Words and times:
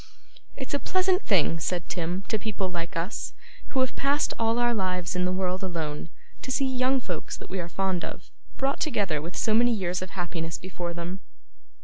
'It's 0.57 0.73
a 0.73 0.79
pleasant 0.79 1.21
thing,' 1.21 1.59
said 1.59 1.87
Tim, 1.87 2.23
'to 2.27 2.39
people 2.39 2.71
like 2.71 2.97
us, 2.97 3.33
who 3.67 3.81
have 3.81 3.95
passed 3.95 4.33
all 4.39 4.57
our 4.57 4.73
lives 4.73 5.15
in 5.15 5.25
the 5.25 5.31
world 5.31 5.61
alone, 5.61 6.09
to 6.41 6.49
see 6.49 6.65
young 6.65 6.99
folks 6.99 7.37
that 7.37 7.51
we 7.51 7.59
are 7.59 7.69
fond 7.69 8.03
of, 8.03 8.31
brought 8.57 8.79
together 8.79 9.21
with 9.21 9.37
so 9.37 9.53
many 9.53 9.71
years 9.75 10.01
of 10.01 10.09
happiness 10.17 10.57
before 10.57 10.95
them. 10.95 11.19